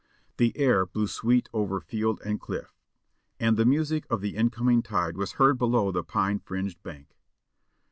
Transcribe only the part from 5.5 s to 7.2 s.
below the pine fringed bank.